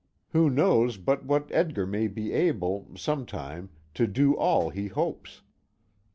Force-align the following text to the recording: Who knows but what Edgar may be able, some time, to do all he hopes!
Who 0.29 0.49
knows 0.49 0.97
but 0.97 1.25
what 1.25 1.51
Edgar 1.51 1.85
may 1.85 2.07
be 2.07 2.33
able, 2.33 2.87
some 2.95 3.23
time, 3.23 3.69
to 3.93 4.07
do 4.07 4.33
all 4.35 4.71
he 4.71 4.87
hopes! 4.87 5.43